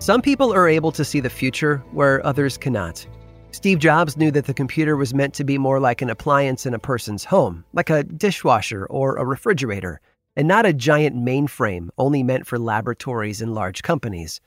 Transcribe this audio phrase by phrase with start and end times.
[0.00, 3.06] Some people are able to see the future where others cannot.
[3.50, 6.72] Steve Jobs knew that the computer was meant to be more like an appliance in
[6.72, 10.00] a person's home, like a dishwasher or a refrigerator,
[10.36, 14.40] and not a giant mainframe only meant for laboratories and large companies.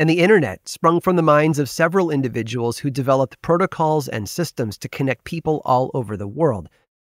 [0.00, 4.76] And the internet sprung from the minds of several individuals who developed protocols and systems
[4.78, 6.68] to connect people all over the world.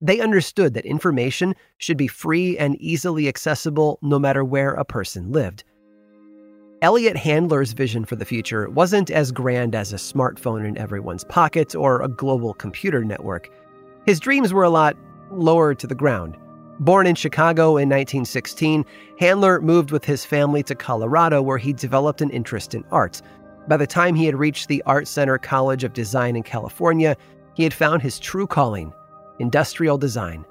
[0.00, 5.30] They understood that information should be free and easily accessible no matter where a person
[5.30, 5.62] lived.
[6.84, 11.74] Elliot Handler's vision for the future wasn't as grand as a smartphone in everyone's pocket
[11.74, 13.48] or a global computer network.
[14.04, 14.94] His dreams were a lot
[15.30, 16.36] lower to the ground.
[16.80, 18.84] Born in Chicago in 1916,
[19.18, 23.22] Handler moved with his family to Colorado where he developed an interest in art.
[23.66, 27.16] By the time he had reached the Art Center College of Design in California,
[27.54, 28.92] he had found his true calling
[29.38, 30.44] industrial design.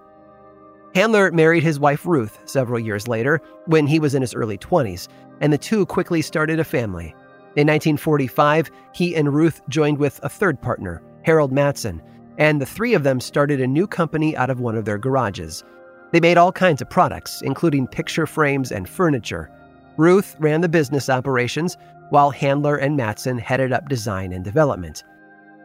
[0.95, 5.07] Handler married his wife Ruth several years later, when he was in his early 20s,
[5.41, 7.15] and the two quickly started a family.
[7.55, 12.01] In 1945, he and Ruth joined with a third partner, Harold Matson,
[12.39, 15.63] and the three of them started a new company out of one of their garages.
[16.11, 19.51] They made all kinds of products, including picture frames and furniture.
[19.97, 21.77] Ruth ran the business operations,
[22.09, 25.03] while Handler and Matson headed up design and development.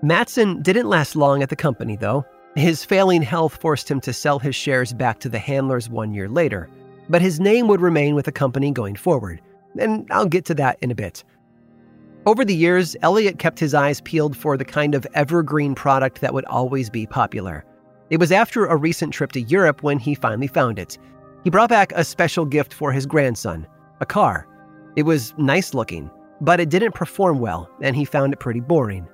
[0.02, 2.24] Matson didn't last long at the company, though.
[2.54, 6.28] His failing health forced him to sell his shares back to the Handlers one year
[6.28, 6.68] later,
[7.08, 9.40] but his name would remain with the company going forward
[9.78, 11.24] and I'll get to that in a bit.
[12.26, 16.34] Over the years, Elliot kept his eyes peeled for the kind of evergreen product that
[16.34, 17.64] would always be popular.
[18.10, 20.98] It was after a recent trip to Europe when he finally found it.
[21.44, 23.66] He brought back a special gift for his grandson
[24.00, 24.46] a car.
[24.94, 29.08] It was nice looking, but it didn't perform well, and he found it pretty boring.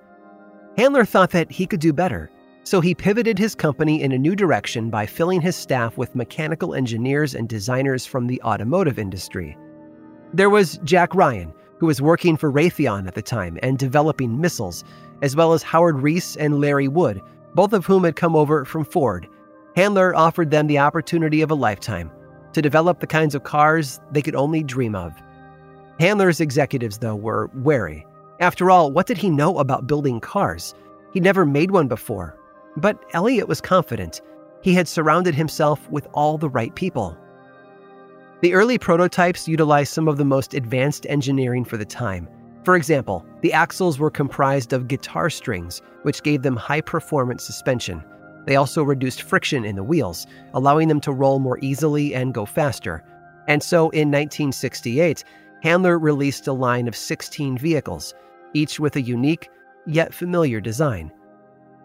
[0.76, 2.30] Handler thought that he could do better,
[2.64, 6.74] so he pivoted his company in a new direction by filling his staff with mechanical
[6.74, 9.56] engineers and designers from the automotive industry.
[10.34, 14.83] There was Jack Ryan, who was working for Raytheon at the time and developing missiles,
[15.22, 17.22] as well as Howard Reese and Larry Wood,
[17.55, 19.28] both of whom had come over from Ford.
[19.77, 22.11] Handler offered them the opportunity of a lifetime
[22.53, 25.12] to develop the kinds of cars they could only dream of.
[26.00, 28.05] Handler's executives, though, were wary.
[28.41, 30.75] After all, what did he know about building cars?
[31.12, 32.37] He'd never made one before.
[32.77, 34.21] But Elliot was confident.
[34.62, 37.16] He had surrounded himself with all the right people.
[38.41, 42.28] The early prototypes utilized some of the most advanced engineering for the time.
[42.65, 48.03] For example, the axles were comprised of guitar strings, which gave them high performance suspension.
[48.47, 52.45] They also reduced friction in the wheels, allowing them to roll more easily and go
[52.45, 53.03] faster.
[53.49, 55.25] And so in 1968,
[55.62, 58.15] Handler released a line of 16 vehicles,
[58.53, 59.49] each with a unique,
[59.87, 61.11] yet familiar design.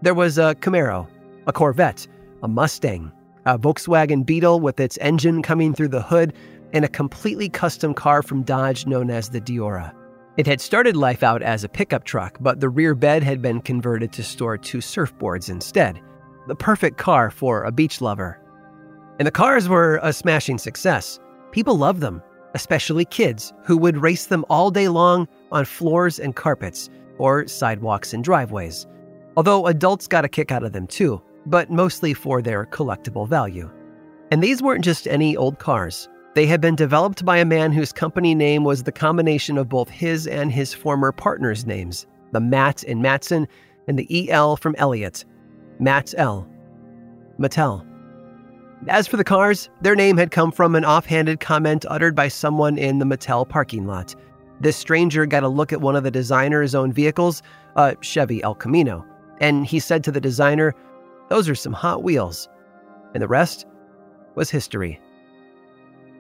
[0.01, 1.07] There was a Camaro,
[1.47, 2.07] a Corvette,
[2.43, 3.11] a Mustang,
[3.49, 6.33] a Volkswagen Beetle with its engine coming through the hood,
[6.71, 9.91] and a completely custom car from Dodge known as the Deora.
[10.37, 13.59] It had started life out as a pickup truck, but the rear bed had been
[13.59, 15.99] converted to store two surfboards instead.
[16.47, 18.39] The perfect car for a beach lover.
[19.17, 21.19] And the cars were a smashing success.
[21.51, 22.21] People loved them,
[22.53, 26.87] especially kids, who would race them all day long on floors and carpets,
[27.17, 28.85] or sidewalks and driveways.
[29.35, 33.69] Although adults got a kick out of them too, but mostly for their collectible value.
[34.31, 36.07] And these weren't just any old cars.
[36.35, 39.89] They had been developed by a man whose company name was the combination of both
[39.89, 43.47] his and his former partner's names, the Matt in Matson
[43.87, 45.25] and the EL from Elliot,
[45.79, 46.47] Matt L.
[47.39, 47.85] Mattel.
[48.87, 52.77] As for the cars, their name had come from an offhanded comment uttered by someone
[52.77, 54.15] in the Mattel parking lot.
[54.61, 57.41] This stranger got a look at one of the designer's own vehicles,
[57.75, 59.05] a Chevy El Camino,
[59.41, 60.75] and he said to the designer,
[61.29, 62.49] those are some hot wheels.
[63.13, 63.65] And the rest
[64.35, 64.99] was history.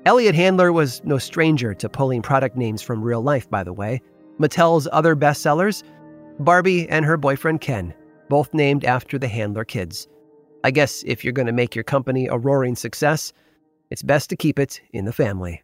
[0.05, 4.01] Elliot Handler was no stranger to pulling product names from real life, by the way.
[4.39, 5.83] Mattel's other bestsellers
[6.39, 7.93] Barbie and her boyfriend Ken,
[8.29, 10.07] both named after the Handler kids.
[10.63, 13.33] I guess if you're going to make your company a roaring success,
[13.89, 15.63] it's best to keep it in the family.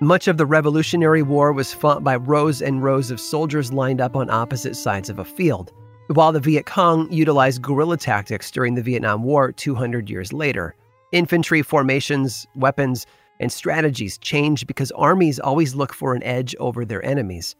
[0.00, 4.14] Much of the Revolutionary War was fought by rows and rows of soldiers lined up
[4.14, 5.72] on opposite sides of a field,
[6.08, 10.74] while the Viet Cong utilized guerrilla tactics during the Vietnam War 200 years later.
[11.12, 13.06] Infantry formations, weapons,
[13.40, 17.56] and strategies change because armies always look for an edge over their enemies.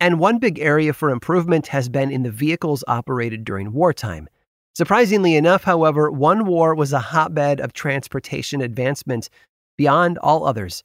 [0.00, 4.28] And one big area for improvement has been in the vehicles operated during wartime.
[4.74, 9.28] Surprisingly enough, however, one war was a hotbed of transportation advancement
[9.76, 10.82] beyond all others.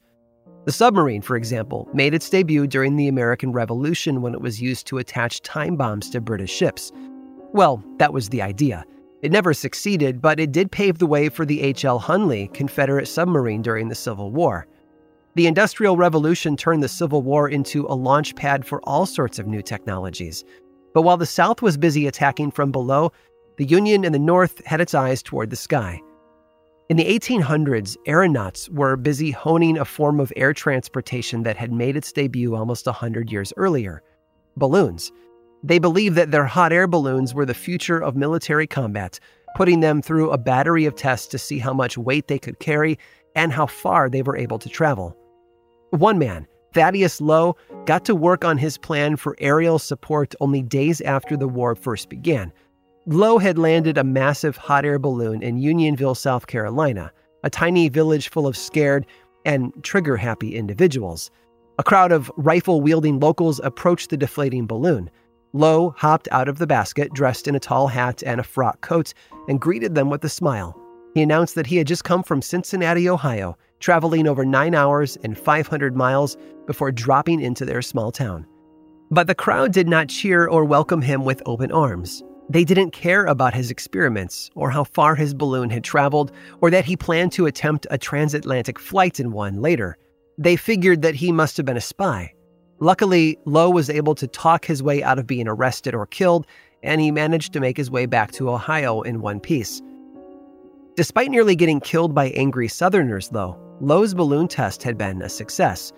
[0.64, 4.86] The submarine, for example, made its debut during the American Revolution when it was used
[4.88, 6.92] to attach time bombs to British ships.
[7.52, 8.84] Well, that was the idea.
[9.22, 11.98] It never succeeded, but it did pave the way for the H.L.
[12.00, 14.66] Hunley Confederate submarine during the Civil War.
[15.34, 19.46] The Industrial Revolution turned the Civil War into a launch pad for all sorts of
[19.46, 20.44] new technologies.
[20.94, 23.12] But while the South was busy attacking from below,
[23.56, 26.00] the Union in the North had its eyes toward the sky.
[26.88, 31.98] In the 1800s, aeronauts were busy honing a form of air transportation that had made
[31.98, 34.02] its debut almost 100 years earlier
[34.56, 35.12] balloons.
[35.62, 39.20] They believed that their hot air balloons were the future of military combat,
[39.54, 42.98] putting them through a battery of tests to see how much weight they could carry
[43.34, 45.14] and how far they were able to travel.
[45.90, 51.02] One man, Thaddeus Lowe, got to work on his plan for aerial support only days
[51.02, 52.50] after the war first began
[53.10, 57.10] Lowe had landed a massive hot air balloon in Unionville, South Carolina,
[57.42, 59.06] a tiny village full of scared
[59.46, 61.30] and trigger happy individuals.
[61.78, 65.08] A crowd of rifle wielding locals approached the deflating balloon.
[65.54, 69.14] Lowe hopped out of the basket, dressed in a tall hat and a frock coat,
[69.48, 70.78] and greeted them with a smile.
[71.14, 75.38] He announced that he had just come from Cincinnati, Ohio, traveling over nine hours and
[75.38, 78.46] 500 miles before dropping into their small town.
[79.10, 82.22] But the crowd did not cheer or welcome him with open arms.
[82.50, 86.32] They didn't care about his experiments, or how far his balloon had traveled,
[86.62, 89.98] or that he planned to attempt a transatlantic flight in one later.
[90.38, 92.32] They figured that he must have been a spy.
[92.80, 96.46] Luckily, Lowe was able to talk his way out of being arrested or killed,
[96.82, 99.82] and he managed to make his way back to Ohio in one piece.
[100.96, 105.92] Despite nearly getting killed by angry Southerners, though, Lowe's balloon test had been a success.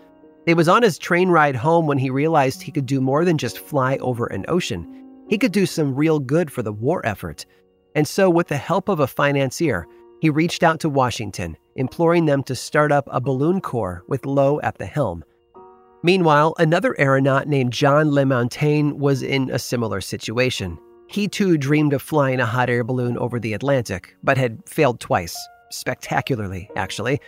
[0.46, 3.38] It was on his train ride home when he realized he could do more than
[3.38, 4.99] just fly over an ocean.
[5.30, 7.46] He could do some real good for the war effort.
[7.94, 9.86] And so, with the help of a financier,
[10.20, 14.60] he reached out to Washington, imploring them to start up a balloon corps with Lowe
[14.62, 15.24] at the helm.
[16.02, 20.76] Meanwhile, another aeronaut named John LaMountain was in a similar situation.
[21.06, 24.98] He too dreamed of flying a hot air balloon over the Atlantic, but had failed
[24.98, 25.36] twice,
[25.70, 27.20] spectacularly, actually.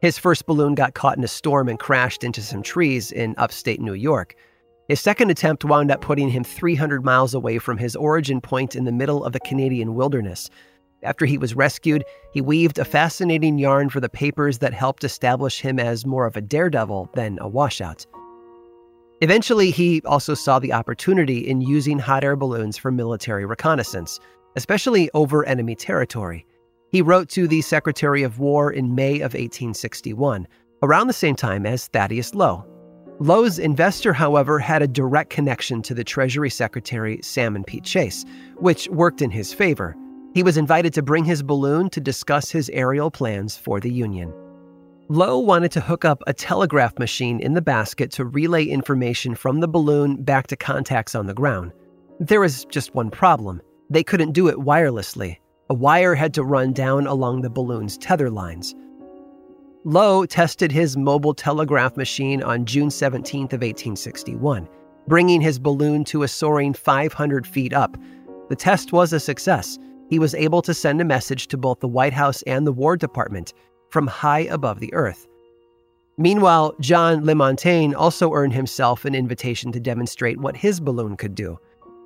[0.00, 3.82] His first balloon got caught in a storm and crashed into some trees in upstate
[3.82, 4.34] New York.
[4.90, 8.86] His second attempt wound up putting him 300 miles away from his origin point in
[8.86, 10.50] the middle of the Canadian wilderness.
[11.04, 15.60] After he was rescued, he weaved a fascinating yarn for the papers that helped establish
[15.60, 18.04] him as more of a daredevil than a washout.
[19.20, 24.18] Eventually, he also saw the opportunity in using hot air balloons for military reconnaissance,
[24.56, 26.44] especially over enemy territory.
[26.90, 30.48] He wrote to the Secretary of War in May of 1861,
[30.82, 32.66] around the same time as Thaddeus Lowe,
[33.22, 37.78] Lowe's investor, however, had a direct connection to the Treasury Secretary Salmon P.
[37.82, 38.24] Chase,
[38.56, 39.94] which worked in his favor.
[40.32, 44.32] He was invited to bring his balloon to discuss his aerial plans for the Union.
[45.08, 49.60] Lowe wanted to hook up a telegraph machine in the basket to relay information from
[49.60, 51.72] the balloon back to contacts on the ground.
[52.20, 53.60] There was just one problem
[53.90, 55.36] they couldn't do it wirelessly.
[55.68, 58.74] A wire had to run down along the balloon's tether lines.
[59.84, 64.68] Lowe tested his mobile telegraph machine on June 17th of 1861,
[65.08, 67.96] bringing his balloon to a soaring 500 feet up.
[68.50, 69.78] The test was a success.
[70.10, 72.94] He was able to send a message to both the White House and the War
[72.94, 73.54] Department
[73.88, 75.26] from high above the earth.
[76.18, 81.58] Meanwhile, John LaMountain also earned himself an invitation to demonstrate what his balloon could do.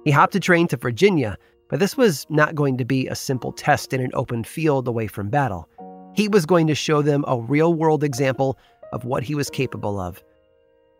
[0.04, 1.36] He hopped a train to Virginia,
[1.68, 5.08] but this was not going to be a simple test in an open field away
[5.08, 5.68] from battle.
[6.14, 8.56] He was going to show them a real world example
[8.92, 10.22] of what he was capable of.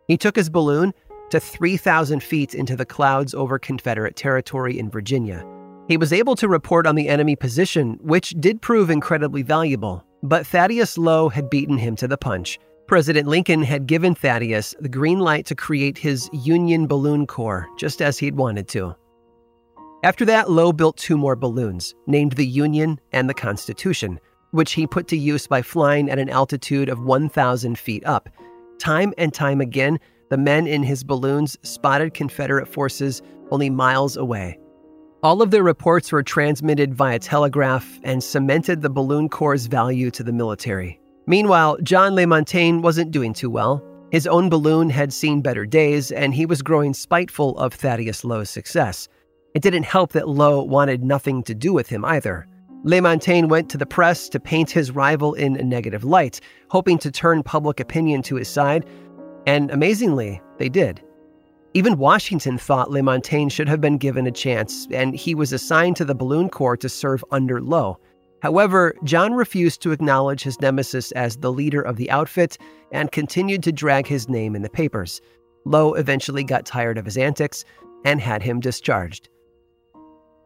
[0.08, 0.92] He took his balloon
[1.30, 5.46] to 3,000 feet into the clouds over Confederate territory in Virginia.
[5.88, 10.46] He was able to report on the enemy position, which did prove incredibly valuable, but
[10.46, 12.58] Thaddeus Lowe had beaten him to the punch.
[12.86, 18.02] President Lincoln had given Thaddeus the green light to create his Union Balloon Corps, just
[18.02, 18.94] as he'd wanted to.
[20.02, 24.20] After that, Lowe built two more balloons, named the Union and the Constitution,
[24.54, 28.28] which he put to use by flying at an altitude of 1,000 feet up.
[28.78, 29.98] Time and time again,
[30.30, 33.20] the men in his balloons spotted Confederate forces
[33.50, 34.58] only miles away.
[35.24, 40.22] All of their reports were transmitted via telegraph and cemented the Balloon Corps' value to
[40.22, 41.00] the military.
[41.26, 43.82] Meanwhile, John LaMountain wasn't doing too well.
[44.12, 48.50] His own balloon had seen better days, and he was growing spiteful of Thaddeus Lowe's
[48.50, 49.08] success.
[49.54, 52.46] It didn't help that Lowe wanted nothing to do with him either.
[52.84, 57.10] LaMountain went to the press to paint his rival in a negative light, hoping to
[57.10, 58.84] turn public opinion to his side,
[59.46, 61.02] and amazingly, they did.
[61.72, 66.04] Even Washington thought LaMountain should have been given a chance, and he was assigned to
[66.04, 67.98] the Balloon Corps to serve under Lowe.
[68.42, 72.58] However, John refused to acknowledge his nemesis as the leader of the outfit
[72.92, 75.22] and continued to drag his name in the papers.
[75.64, 77.64] Lowe eventually got tired of his antics
[78.04, 79.30] and had him discharged.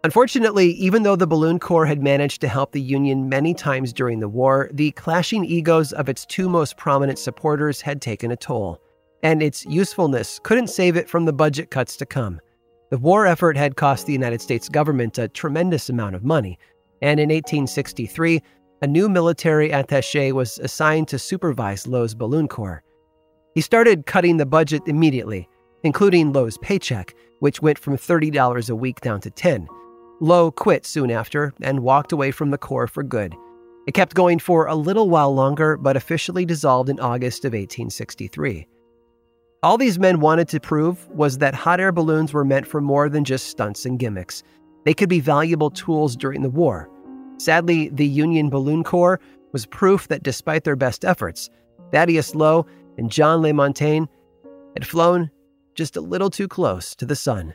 [0.05, 4.21] Unfortunately, even though the Balloon Corps had managed to help the Union many times during
[4.21, 8.81] the war, the clashing egos of its two most prominent supporters had taken a toll,
[9.25, 12.41] and its usefulness couldn't save it from the budget cuts to come.
[12.91, 16.61] The war effort had cost the United States government a tremendous amount of money,
[17.03, 18.41] and in 1863,
[18.83, 22.85] a new military attache was assigned to supervise Lowe's Balloon Corps.
[23.57, 25.49] He started cutting the budget immediately,
[25.83, 29.69] including Lowe's paycheck, which went from $30 a week down to 10
[30.21, 33.37] Lowe quit soon after and walked away from the Corps for good.
[33.87, 38.67] It kept going for a little while longer, but officially dissolved in August of 1863.
[39.63, 43.09] All these men wanted to prove was that hot air balloons were meant for more
[43.09, 44.43] than just stunts and gimmicks.
[44.85, 46.91] They could be valuable tools during the war.
[47.39, 49.21] Sadly, the Union Balloon Corps
[49.53, 51.49] was proof that despite their best efforts,
[51.93, 52.67] Thaddeus Lowe
[52.99, 54.09] and John LaMountain
[54.75, 55.31] had flown
[55.75, 57.55] just a little too close to the sun.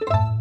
[0.00, 0.37] You.